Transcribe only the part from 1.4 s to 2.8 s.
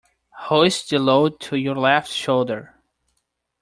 to your left shoulder.